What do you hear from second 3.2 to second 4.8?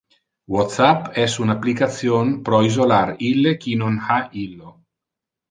ille qui non ha illo.